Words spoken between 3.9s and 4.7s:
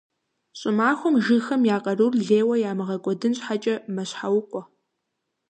«мэщхьэукъуэ».